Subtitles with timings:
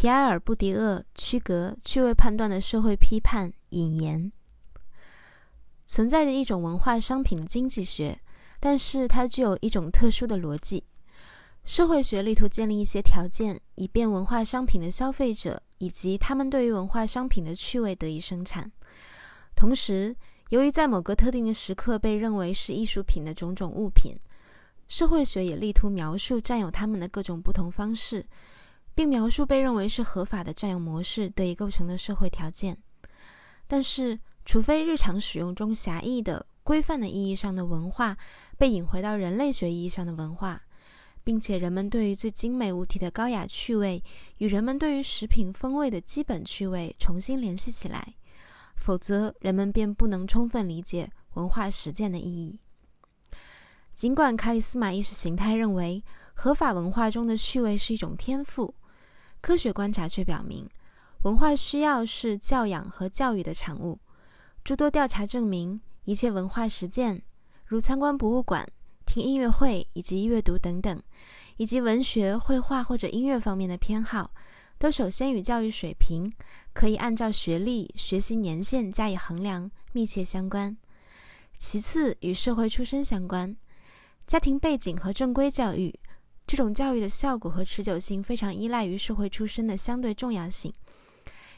[0.00, 4.30] 皮埃尔·布迪厄区隔趣味判断的社会批判引言：
[5.86, 8.16] 存在着一种文化商品的经济学，
[8.60, 10.84] 但是它具有一种特殊的逻辑。
[11.64, 18.70] 社会学力图建立一些条件，以便文化商品的消费者以及他们对于文化商品的趣味得以生产。
[19.56, 20.14] 同时，
[20.50, 24.16] 由于在某个特定的时刻被认为是艺术品的种种物品，
[24.86, 28.24] 社会学也力图描述占有它们的各种不同方式，
[28.98, 32.76] 并描述被认为是合法的占有模式得以构成的社会条件。
[33.68, 38.18] 但是，除非日常使用中狭义的、规范的意义上的文化
[38.56, 40.60] 被引回到人类学意义上的文化，
[41.22, 44.02] 并且人们对于最精美物体的高雅趣味
[44.38, 48.16] 与人们对于食品风味的基本趣味重新联系起来，
[48.74, 52.58] 否则人们便不能充分理解文化实践的意义。
[53.94, 56.02] 尽管卡里斯马意识形态认为
[56.34, 58.74] 合法文化中的趣味是一种天赋，
[59.40, 60.68] 科学观察却表明，
[61.22, 63.98] 文化需要是教养和教育的产物。
[64.64, 67.22] 诸多调查证明，一切文化实践，
[67.64, 68.68] 如参观博物馆、
[69.06, 71.02] 听音乐会以及阅读等等，
[71.56, 74.30] 以及文学、绘画或者音乐方面的偏好，
[74.78, 76.30] 都首先与教育水平
[76.74, 80.76] 可以按照学历、学习年限加以衡量密切相关；
[81.56, 83.56] 其次与社会出身相关。
[84.26, 85.98] 家庭背景和正规教育，
[86.48, 90.72] 这种教育的效果和持久性非常依赖于社会出身的相对重要性。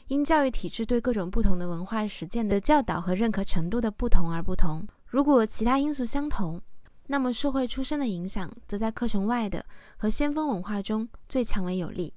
[0.09, 4.85] 因教育体制对各种不同的文化实践的教导和认可程度的不同而不同。
[5.07, 6.61] 如果其他因素相同，
[7.07, 12.13] 那么社会出身的影响则在课程外的和先锋文化中最强为有力。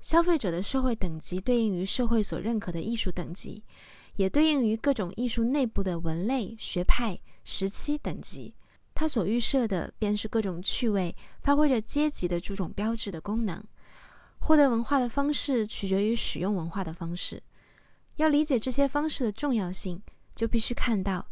[0.00, 3.64] 消费者的社会等级对应于社会所认可的艺术等级，
[4.14, 8.54] 也对应于各种艺术内部的文类、学派、时期等级。
[9.00, 13.62] 它所预设的便是各种趣味发挥着阶级的诸种标志的功能。
[14.40, 17.40] 获得文化的方式取决于使用文化的方式。
[18.16, 20.02] 要理解这些方式的重要性，
[20.34, 21.24] 就必须看到，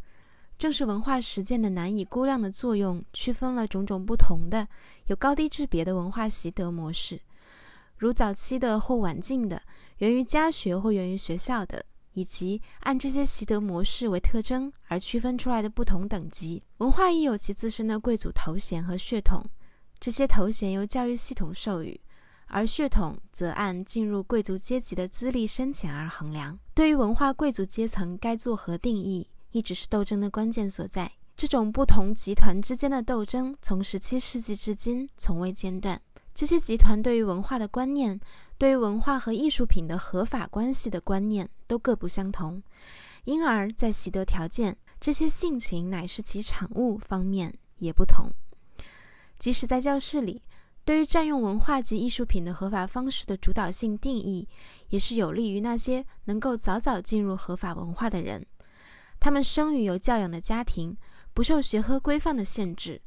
[0.57, 4.65] 正是文化实践的难以估量的作用，区分了种种不同的、
[5.07, 7.19] 有高低之别的文化习得模式，
[7.97, 9.61] 如早期的或晚近的，
[9.97, 11.83] 源于家学或源于学校的。
[12.17, 19.45] 以及按这些习得模式为特征而区分出来的不同等级文化，亦有其自身的贵族头衔和血统。
[19.99, 22.01] 这些头衔由教育系统授予，
[22.47, 26.57] 而血统则按进入贵族阶级的资历深浅而衡量。
[26.73, 31.11] 对于文化贵族阶层该作何定义，一直是斗争的关键所在。
[31.35, 36.01] 这种不同集团之间的斗争，从17世纪至今从未间断。
[36.33, 38.19] 这些集团对于文化的观念，
[38.57, 42.61] 对于文化和艺术品的合法关系的观念都各不相同，
[43.25, 48.29] 因而，在习得条件、这些性情乃是其产物方面也不同。
[49.37, 50.41] 即使在教室里，
[50.83, 54.47] 对于占用文化及艺术品的合法方式的主导性定义，
[54.89, 58.43] 也是有利于那些能够早早进入合法文化的人。
[59.19, 60.97] 他们生于有教养的家庭，
[61.33, 62.99] 不受学科规范的限制。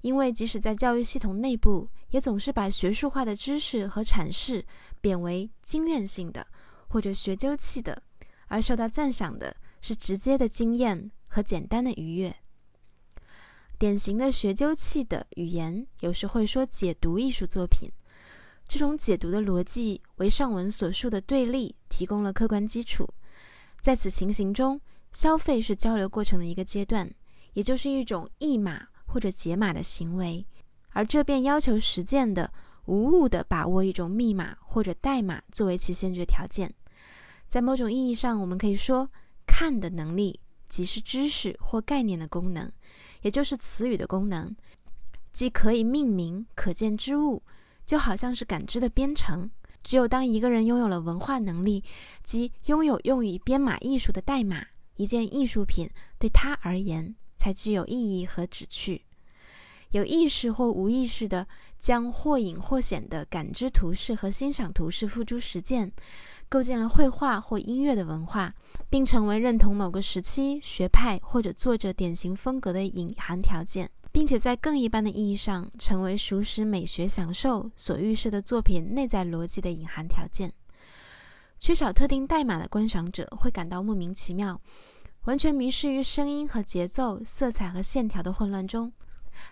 [0.00, 4.64] 因为即使在教育系统内部，也总是把学术化的知识和阐释
[5.00, 6.46] 贬为经验性的
[6.88, 8.02] 或者学究气的，
[8.48, 12.34] 而受到赞赏的是直接的经验和简单的愉悦。
[13.78, 17.90] 典型的学究气的语言有时会说解读艺术作品，
[18.66, 23.08] 这种解读的逻辑为上文所述的对立提供了客观基础。
[23.80, 24.80] 在此情形中，
[25.12, 27.10] 消费是交流过程的一个阶段，
[27.54, 28.88] 也就是一种译码。
[29.12, 30.46] 或者解码的行为，
[30.90, 32.52] 而这便要求实践的
[32.86, 36.72] 无误地把握一种密码或者代码作为其先决条件。
[37.48, 39.08] 在某种意义上，我们可以说，
[39.46, 42.70] 看的能力即是知识或概念的功能，
[43.22, 44.54] 也就是词语的功能，
[45.32, 47.42] 既可以命名可见之物，
[47.84, 49.50] 就好像是感知的编程。
[49.82, 51.82] 只有当一个人拥有了文化能力，
[52.22, 57.14] 即拥有用于编码艺术的代码，一件艺术品对他而言。
[57.40, 59.02] 才具有意义和旨趣，
[59.90, 61.46] 有意识或无意识的
[61.78, 65.90] 将或隐或显的感知图式和欣赏图式付诸实践，
[66.48, 68.52] 构建了绘画或音乐的文化，
[68.88, 80.52] 并成为认同某个时期学派或者作者典型风格的隐含条件，并且在更一般的意义上，成为熟识美学享受所预设的作品内在逻辑的隐含条件。
[81.58, 84.60] 缺少特定代码的观赏者会感到莫名其妙。
[85.24, 88.90] 完全迷失于声音和节奏、色彩和线条的混乱中，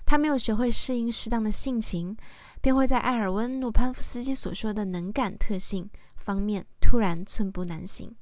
[0.04, 2.16] 他没有学会适应适当的性情，
[2.60, 8.14] 便会在埃尔温·诺潘夫斯基所说的能感特性方面突然寸步难行。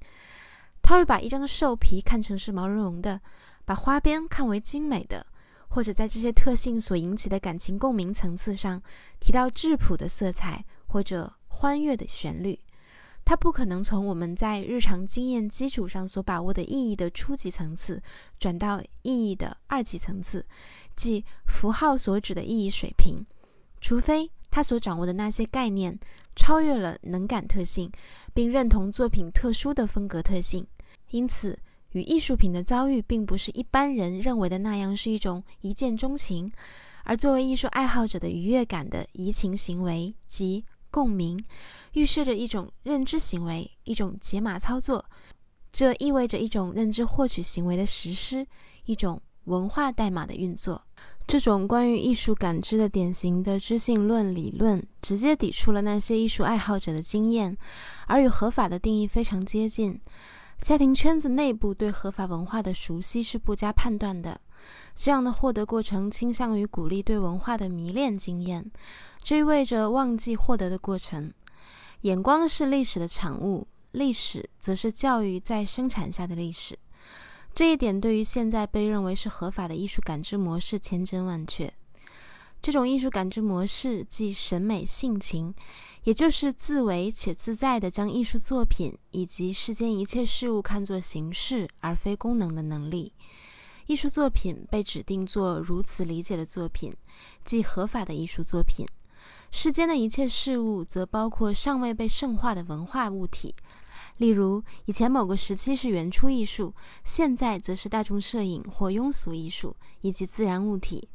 [0.83, 3.21] 他会把一张兽皮看成是毛茸茸的，
[3.65, 5.27] 把花边看为精美的，
[5.69, 8.81] 或者在这些特性所引起的感情共鸣层次上
[9.19, 12.59] 提到质朴的色彩或者欢悦的旋律。
[13.27, 18.01] 它不可能从我们在日常经验基础上所把握的意义的初级层次，
[18.39, 20.47] 转到意义的二级层次，
[20.95, 23.27] 即符号所指的意义水平，
[23.81, 25.99] 除非他所掌握的那些概念
[26.37, 27.91] 超越了能感特性，
[28.33, 30.65] 并认同作品特殊的风格特性。
[31.11, 31.59] 因此，
[31.95, 36.49] 与艺术品的遭遇并不是一般人认为的那样是一种一见钟情，
[37.03, 40.65] 而作为艺术爱好者的愉悦感的移情行为即。
[40.91, 41.43] 共鸣
[41.93, 45.05] 预示着一种认知行为，一种解码操作，
[45.73, 48.47] 这意味着一种认知获取行为的实施，
[48.85, 50.83] 一种文化代码的运作。
[51.27, 57.57] 这种关于艺术感知的典型的知性论理论，直接抵触了那些艺术爱好者的经验，
[58.07, 60.01] 而与合法的定义非常接近。
[60.61, 64.41] 家庭圈子内部对合法文化的熟悉是不加判断的。
[64.95, 68.65] 这样的获得过程倾向于鼓励对文化的迷恋经验，
[69.27, 71.35] 这意味着忘记获得的过程。
[72.03, 76.79] 眼光是历史的产物，历史则是教育在生产下的历史。
[77.53, 81.75] 这一点对于现在被认为是合法的艺术感知模式千真万确。
[82.63, 85.53] 这种艺术感知模式即审美性情，
[86.05, 93.13] 也就是自为且自在地将艺术作品以及世间一切事物看作形式而非功能的能力。
[93.89, 96.95] 艺术作品被指定作如此理解的作品，
[97.45, 98.87] 即合法的艺术作品。
[99.51, 103.55] 世间的一切事物则包括尚未被圣化的文化物体，
[104.19, 111.09] 例如以前某个时期是原初艺术，现在则是大众摄影或庸俗艺术，以及自然物体。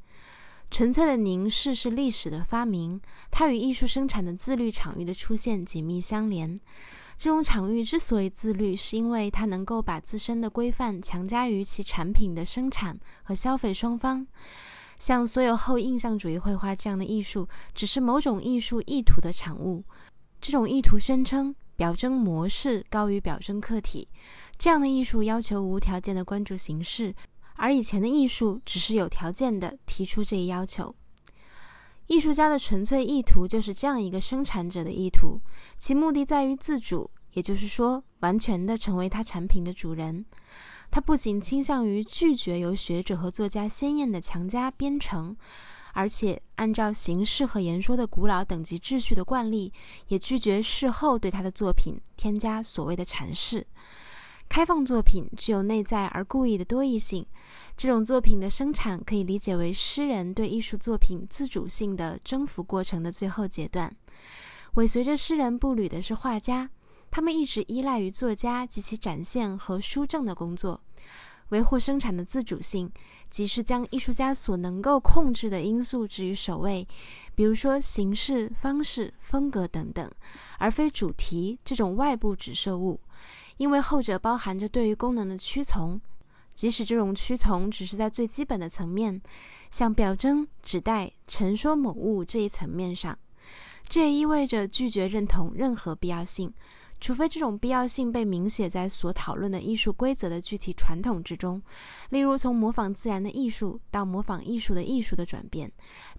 [0.72, 3.00] 纯粹的凝视是历史的发明，
[3.30, 6.60] 它与艺术生产的自律场域的出现紧密相连。
[7.18, 14.26] 这种场域之所以自律，是因为它能够把自身的规范强加于其产品的生产和消费双方。
[15.02, 19.84] 像所有后印象主义绘画这样的艺术，只是某种艺术意图的产物。
[20.40, 24.08] 这种意图宣称表征模式高于表征客体。
[24.60, 27.16] 这样的艺术要求无条件的关注形式，
[27.56, 30.94] 而以前的艺术只是有条件的提出这一要求。
[32.06, 35.42] 艺术家的纯粹意图就是这样一个生产者的意图，
[35.80, 40.24] 其目的在于自主，也就是说，完全的成为他产品的主人。
[40.92, 45.36] 他不仅倾向于拒绝由学者和作家鲜艳的强加编程，
[45.94, 49.72] 而且按照形式和言说的古老等级秩序的惯例，
[50.10, 53.66] 也拒绝事后对他的作品添加所谓的阐释。
[54.50, 57.26] 开放作品具有内在而故意的多义性。
[57.78, 63.96] 这种作品的生产可以理解为诗人对艺术作品自主性的征服过程的最后阶段。
[64.74, 66.70] 尾随着诗人步履的是画家，
[67.12, 70.82] 他们一直依赖于作家及其展现和书证的工作，
[71.50, 72.90] 维护生产的自主性，
[73.30, 76.88] 即是将艺术家所能够控制的因素置于首位，
[77.36, 80.10] 比如说形式、方式、风格等等，
[80.58, 83.00] 而非主题这种外部指涉物。
[83.58, 86.00] 因为后者包含着对于功能的屈从，
[86.56, 89.22] 即使这种屈从只是在最基本的层面，
[89.70, 93.16] 像表征、指代、陈说某物这一层面上，
[93.88, 96.52] 这也意味着拒绝认同任何必要性，
[97.02, 101.60] 除非这种必要性被明写在所讨论的艺术规则的具体传统之中。
[102.12, 105.70] 例如，从模仿自然的艺术到模仿艺术的艺术的转变，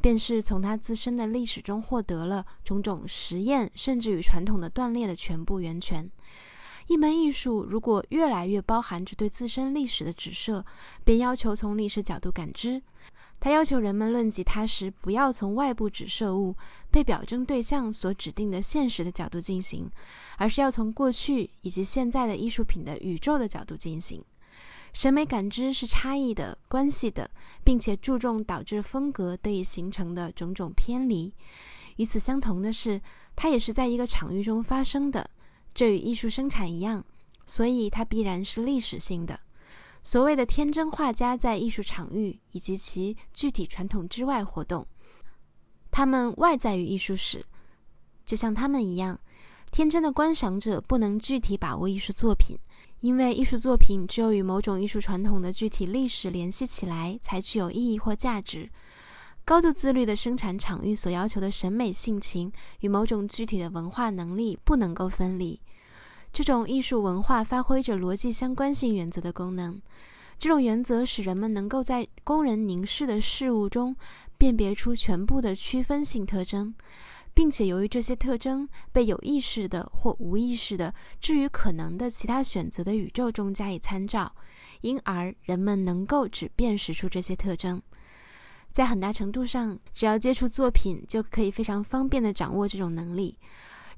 [0.01, 6.11] 便是从它自身的历史中获得了种种实验，甚至与传统的断裂的全部源泉。
[6.89, 10.67] 一门艺术如果越来越包含着对自身历史的指涉，
[11.05, 12.83] 便要求从历史角度感知。
[13.45, 16.55] 它要求人们论及它时，不要从外部指涉物
[16.93, 19.91] 被表征对象所指定的现实的角度进行，
[20.39, 24.25] 而是要从过去以及现在的艺术品的宇宙的角度进行。
[24.93, 27.29] 审美感知是差异的、关系的，
[27.65, 31.33] 并且注重导致风格得以形成的种种偏离。
[31.97, 33.01] 与此相同的是，
[33.35, 35.29] 它也是在一个场域中发生的。
[35.75, 37.05] 这与艺术生产一样，
[37.45, 39.41] 所以它必然是历史性的。
[40.03, 44.87] 所谓的天真画家在艺术场域以及其具体传统之外活动，
[45.91, 47.45] 他们外在于艺术史，
[48.25, 49.19] 就像他们一样。
[49.71, 52.59] 天真的观赏者不能具体把握艺术作品，
[53.01, 58.69] 因为艺术作品只有与某种艺术传统的具体历史联系起来，才具有意义或价值。
[59.45, 65.59] 高度自律的生产场域所要求的审美性情与某种具体的文化能力不能够分离。
[66.33, 69.81] 这种艺术文化发挥着逻辑相关性原则的功能。
[70.39, 73.95] 这种原则使人们能够在供人凝视的事物中
[74.37, 76.75] 辨别出全部的区分性特征，
[77.33, 84.35] 并且由于这些特征被有意识的或无意识的置于可能的其他选择的宇宙中加以参照，
[84.81, 87.81] 因而人们能够只辨识出这些特征。
[88.73, 93.37] 在很大程度上，只要接触作品，就可以非常方便地掌握这种能力。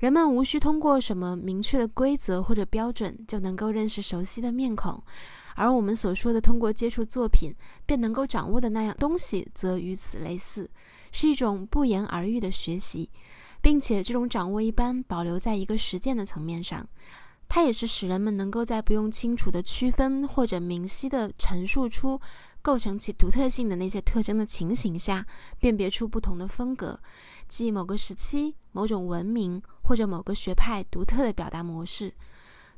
[0.01, 5.03] 人们无需通过什么明确的规则或者标准就能够认识熟悉的面孔，
[5.55, 7.55] 而我们所说的通过接触作品
[7.87, 10.69] 便能够掌握的那样东西，则与此类似，
[11.13, 13.09] 是一种不言而喻的学习，
[13.63, 16.87] 并且这种掌握一般保留在一个实践的层面上。
[17.47, 22.19] 它也是使人们能够在不用清楚的区分或者明晰的陈述出
[22.63, 25.25] 构成其独特性的那些特征的情形下，
[25.61, 26.99] 辨别出不同的风格，
[27.47, 32.13] 即某个时期、某种文明或者某个学派独特的表达模式。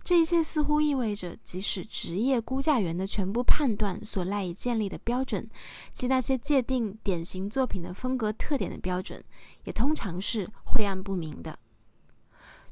[0.04, 5.50] 这一切似乎意味着，即使职业估价员的全部判断所赖以建立的标准，
[5.92, 9.20] 即那些界定典型作品的风格特点的标准，
[9.64, 11.58] 也通常是晦暗不明的。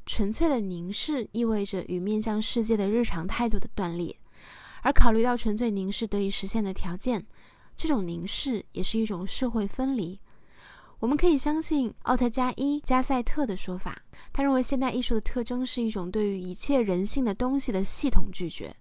[0.05, 4.15] 纯粹的凝视意味着与面向世界的日常态度的断裂，
[4.83, 7.25] 而考虑到纯粹凝视得以实现的条件，
[7.75, 10.17] 这种凝视也是一种社会分离。
[11.05, 13.95] 我们可以相信奥特加伊加塞特的说法，
[14.33, 18.75] 他认为现代艺术的特征是一种对于一切人性的东西的系统拒绝。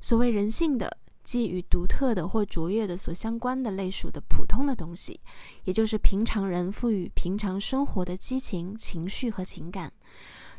[0.00, 5.18] 所谓人性的，即与独特的或卓越的所相关的类属的普通的东西，
[5.64, 9.92] 也就是平常人赋予平常生活的激情、情绪和情感。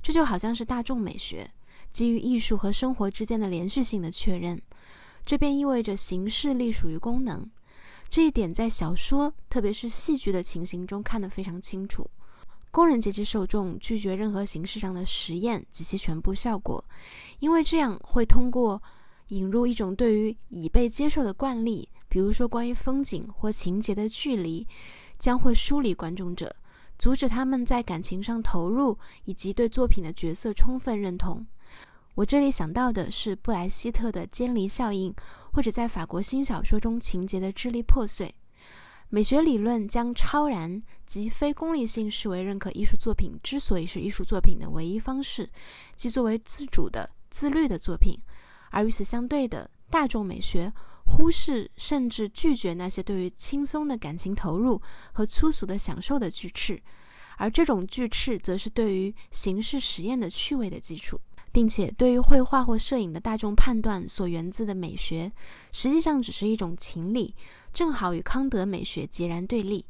[0.02, 1.50] 这就好像是大众美学
[1.90, 4.62] 基于艺术和生活之间的连续性的确认，
[5.26, 7.50] 这便意味着形式隶属于功能。
[8.10, 12.10] 这一点在小说，特别是戏剧的情形中看得非常清楚。
[12.72, 16.84] 工人阶级受众拒绝任何形式上的实验及其全部效果，
[17.40, 18.82] 因为这样会通过
[19.30, 24.68] 引入一种对于已被接受的惯例，比如说关于风景或情节的距离，
[25.18, 26.56] 将会疏离观众者。
[27.00, 31.46] 阻止他们在感情上投入，以及对作品的角色充分认同。
[32.18, 35.14] 我这里想到的是布莱希特的监离效应，
[35.54, 38.34] 或者在法国新小说中情节的支离破碎。
[39.10, 45.48] 美学理论将超然及非功利性视为认可艺术作品之所以是艺术作品的唯一方式，
[45.96, 48.20] 即作为自主的、自律的作品。
[48.72, 50.74] 而与此相对的大众美学。
[51.10, 54.82] 忽视甚至拒绝那些对于轻松的感情投入
[55.14, 56.82] 和粗俗的享受的拒斥，
[57.38, 61.18] 而这种拒斥则是对于形式实验的趣味的基础，
[61.58, 65.32] 并且对于绘画或摄影的大众判断所源自的美学，
[65.72, 67.34] 实际上只是一种情理，
[67.74, 69.84] 正好与康德美学截然对立。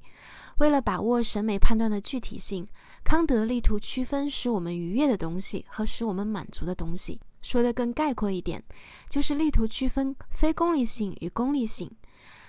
[0.60, 2.66] 为了把握审美判断的具体性，
[3.04, 7.20] 康德力图区分使我们愉悦的东西和使我们满足的东西。
[7.42, 8.64] 说得更概括一点，
[9.10, 11.92] 就是力图区分非功利性与功利性。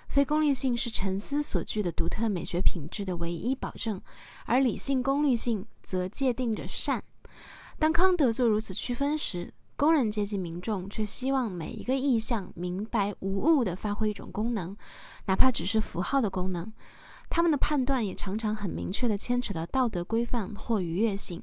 [0.09, 4.01] 非功利性是沉思所具的独特美学品质的唯一保证，
[4.47, 7.03] 而理性功利性则界定着善。
[7.79, 14.77] 当康德做如此区分时，工人阶级民众却希望每一个意象明白无误地发挥一种功能，
[15.27, 16.73] 哪怕只是符号的功能。
[17.31, 21.41] 他们的判断也常常很明确地牵扯到道德规范或愉悦性，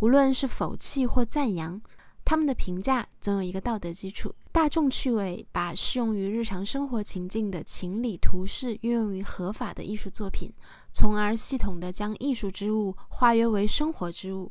[0.00, 1.78] 无论是否弃或赞扬。
[2.24, 4.34] 他们的评价总有一个道德基础。
[4.50, 10.50] 大众趣味把适用于日常生活情境的情理图式运用于合法的艺术作品，
[10.90, 14.50] 从而系统地将艺术之物化约为生活之物。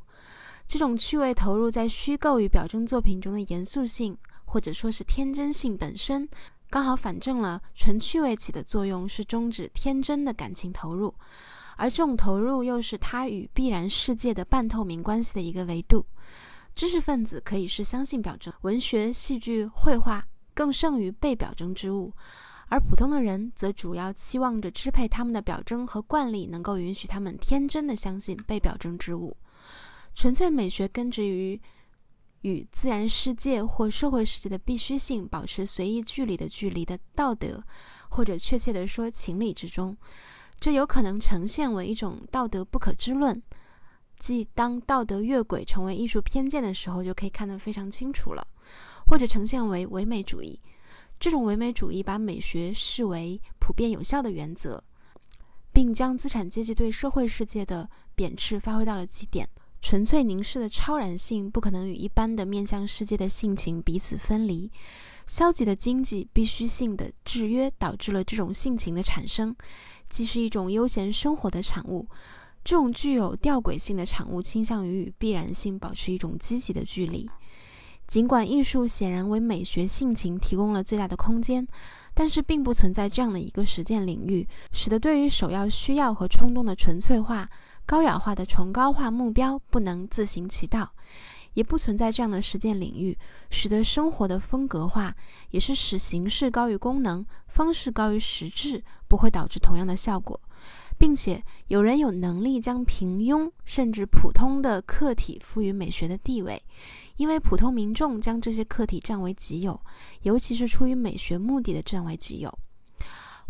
[0.73, 6.27] 这种趣味投入在虚构与表征作品中的严肃性，或者说是天真性本身，
[6.71, 11.13] 刚好反证了纯趣味起的作用是终止天真的感情投入，
[11.77, 16.03] 而这种投入又是它与必然世界的半透明关系的一个维度。
[16.73, 20.25] 知识分子可以是相信表征，文学、戏剧、绘画
[20.55, 22.11] 更胜于被表征之物，
[22.69, 29.37] 而普通的人则主要期望着支配他们的表征和惯例能够允许他们天真的相信被表征之物。
[30.15, 31.59] 纯粹美学根植于
[32.41, 37.63] 与自然世界或社会世界的必须性保持随意距离的距离的道德，
[38.09, 39.95] 或者确切的说情理之中。
[40.59, 43.41] 这有可能呈现为一种道德不可知论。
[44.19, 48.47] 即当道德越轨成为艺术偏见的时候，就可以看得非常清楚了，
[49.07, 50.57] 或者呈现为唯美主义。
[51.19, 54.81] 这种唯美主义把美学视为普遍有效的原则，
[55.73, 59.49] 并将资产阶级对社会世界的贬斥发挥到了极点。
[59.83, 64.71] 纯粹凝视的超然性不可能与一般的面向世界的性情彼此分离。
[65.27, 69.53] 消极的经济必须性的制约导致了这种性情的产生，
[70.09, 72.07] 既是一种悠闲生活的产物。
[72.63, 77.29] 这种具有吊诡性的产物倾向于与必然性保持一种积极的距离。
[78.07, 81.67] 尽管艺术显然为美学性情提供了最大的空间，
[82.13, 87.49] 但是并不存在这样的一个实践领域，使得对于首要需要和冲动的纯粹化、
[87.85, 90.87] 高雅化的崇高化目标不能自行其道；
[91.53, 93.17] 也不存在这样的实践领域，
[93.49, 95.15] 使得生活的风格化，
[95.51, 100.39] 也是使形式高于功能、方式高于实质，不会导致同样的效果。
[100.97, 106.63] 并且有人有能力将平庸甚至普通的客体赋予美学的地位，
[107.17, 109.77] 因为普通民众将这些客体占为己有，
[110.21, 112.59] 尤其是出于美学目的的占为己有，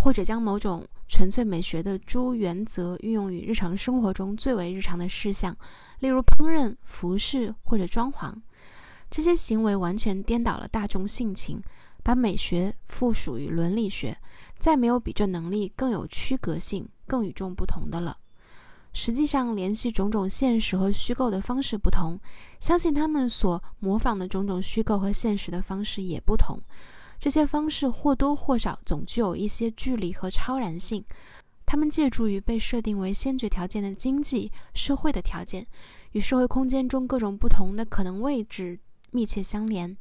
[0.04, 5.56] 或者将某种纯粹美学的诸原则运用于日常生活中最为日常的事项，
[6.00, 8.34] 例如烹饪、服饰或者装潢。
[9.10, 11.64] 这些行为完全颠倒了大众性情，
[12.04, 14.18] 把美学附属于伦理学。
[14.60, 18.18] 再没有比这能力更有区隔性、更与众不同的了。
[18.92, 22.20] 实际上，联系种种现实和虚构的方式不同，
[22.60, 26.60] 相信他们所模仿的种种虚构和现实的方式也不同。
[27.24, 31.02] 这些方式或多或少总具有一些距离和超然性。
[31.66, 35.66] 他们借助于被设定为先决条件的经济社会的条件，
[36.12, 38.78] 与社会空间中各种不同的可能位置
[39.12, 39.96] 密切相连，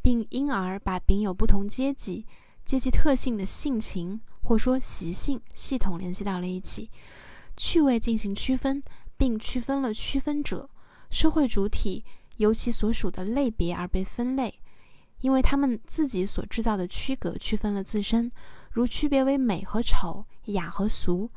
[0.00, 2.24] 并因而把秉有不同阶级。
[2.64, 6.88] 阶级特性的性情，或说习性系统联系到了一起，
[7.56, 8.80] 趣味进行区分，
[9.16, 10.70] 并区分了区分者。
[11.10, 12.04] 社会主体
[12.36, 14.60] 由其所属的类别而被分类，
[15.20, 18.30] 因为他们自己所制造的区隔区分了自身，
[18.72, 21.30] 如区别为美和丑、雅和俗。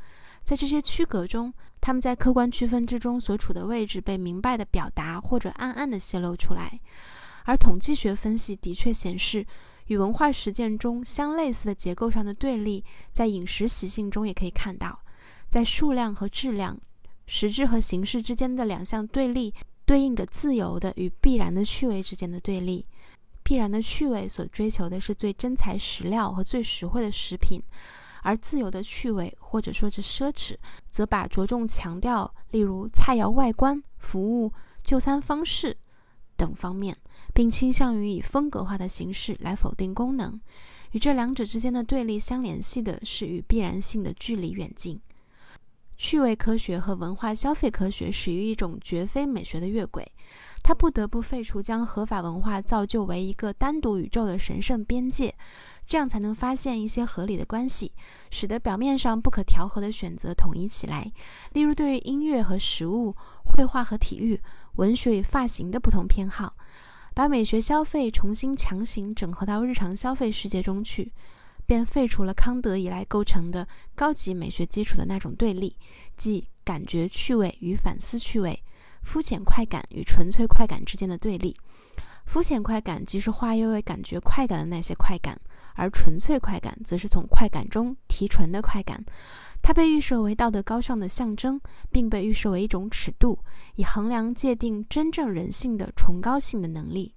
[0.44, 6.80] 在这些区隔中，他们在客观区分之中所处的位置被明白的表达，或者暗暗的泄露出来。
[7.46, 9.46] 而统计学分析的确显示。
[9.88, 14.98] 与文化实践中相类似的结构上的对立，在饮食习性中也可以看到。
[15.50, 16.80] 在数量和质量、
[17.26, 22.86] 实质和形式之间的两项对立，对应着自由的与必然的趣味之间的对立。
[23.51, 27.62] 必然的趣味所追求的是最真材实料和最实惠的食品，
[28.24, 30.55] 而自由的趣味，或者说是奢侈，
[30.89, 35.75] 则把着重强调，例如菜肴外观、服务、就餐方式
[36.38, 36.96] 等方面。
[37.34, 40.39] 并倾向于以风格化的形式来否定功能，
[40.91, 44.98] 与这两者之间的对立相联系的是与必然性的距离远近。
[45.98, 50.10] 趣味科学和文化消费科学始于一种绝非美学的越轨，
[50.63, 55.33] 他不得不废除将合法文化造就为一个单独宇宙的神圣边界，
[55.86, 57.92] 这样才能发现一些合理的关系，
[58.29, 61.12] 使得表面上不可调和的选择统一起来。
[61.53, 64.40] 例如，对于音乐和食物、绘画和体育、
[64.75, 66.55] 文学与发型的不同偏好。
[67.14, 71.12] 把美学消费重新强行整合到日常消费世界中去，
[71.66, 75.75] 便废除了康德以来构成的高级美学基础的那种对立，
[76.16, 78.64] 即感觉趣味与反思趣味、
[79.01, 81.55] 肤浅快感与纯粹快感之间的对立。
[82.25, 85.40] 肤浅快感即是化约为感觉快感的那些快感，
[85.75, 89.03] 而纯粹快感则是从快感中提纯的快感。
[89.61, 91.59] 它被预设为道德高尚的象征，
[91.92, 93.37] 并被预设为一种尺度，
[93.75, 97.14] 以衡量界定真正人性的崇高性的能力。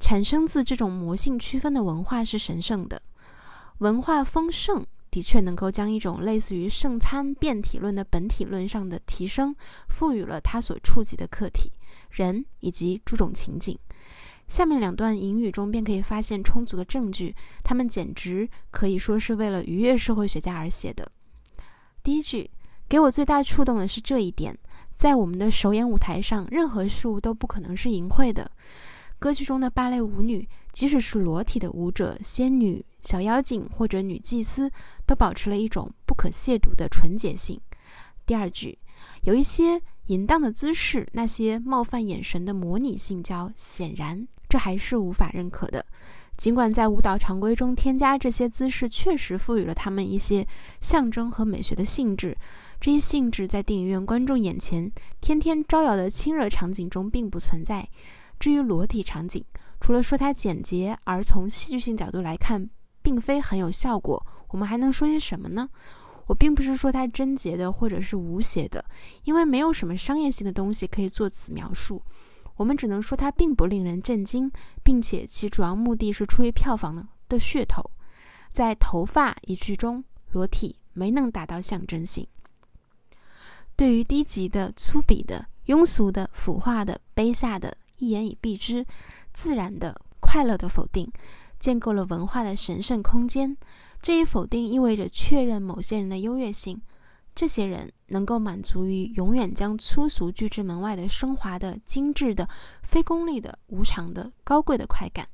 [0.00, 3.00] 产生自这种魔性区分的文化是神圣的。
[3.78, 4.84] 文化丰盛
[5.18, 9.52] 的确能够将一种类似于圣餐变体论的本体论上的提升，
[9.88, 11.72] 赋予了它所触及的客体
[12.10, 13.76] 人以及诸种情景。
[14.46, 21.10] 下面两段引语中便可以发现充足的证据，他们简直可以说是为了愉悦社会学家而写的。
[22.04, 22.48] 第一句
[22.88, 24.56] 给我最大触动的是这一点：
[24.94, 28.48] 在我们的首演舞台上，任何事物都不可能是淫秽的。
[29.18, 34.70] 歌剧中的芭蕾舞女，即使是裸体的舞者、仙女、小妖精或者女祭司，
[35.08, 37.58] 都保持了一种不可亵渎的纯洁性。
[38.26, 38.78] 第二句
[39.22, 45.84] 有一些淫荡的姿势，那些冒犯眼神的模拟性交，显然这还是无法认可的。
[46.36, 50.46] 尽管在舞蹈常规中添加这些姿势，确实赋予了他们一些
[50.80, 52.36] 象征和美学的性质，
[52.78, 57.88] 这些性质在电影院观众眼前天天招摇的亲热场景中并不存在。
[58.38, 59.44] 至于裸体场景，
[59.80, 62.70] 除了说它简洁，而从戏剧性角度来看，
[63.02, 65.68] 并非很有效果，我们还能说些什么呢？
[66.26, 68.84] 我并不是说它贞洁的或者是无邪的，
[69.24, 72.02] 因为没有什么商业性的东西可以做此描述。
[72.56, 74.50] 我们只能说它并不令人震惊，
[74.82, 77.82] 并且其主要目的是出于票房的噱头。
[78.50, 82.26] 在头发一句中，裸体没能达到象征性。
[83.76, 88.84] 对于低级的、粗鄙的、庸俗的、腐化的、卑下的，一言以蔽之，
[89.32, 91.10] 自然的、快乐的否定，
[91.58, 93.56] 建构了文化的神圣空间。
[94.00, 96.80] 这一否定意味着确认某些人的优越性。
[97.34, 102.48] 这些人能够满足于永远将粗俗拒之门外的升华的、精致的、
[102.82, 105.28] 非功利的、无常的、高贵的快感。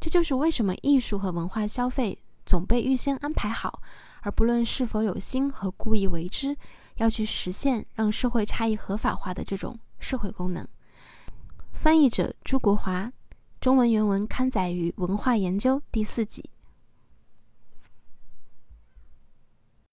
[0.00, 3.82] 这就是为什么艺术和文化消费总被预先安排好，
[4.22, 6.56] 而不论是否有心和故意为之，
[6.96, 10.66] 要去实现让社会差异合法化的这种社会功能。
[11.72, 13.12] 翻译者：朱国华，
[13.64, 16.50] 中文原文刊载于《文化研究》第四集。